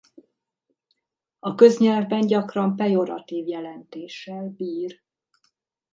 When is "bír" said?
4.49-5.01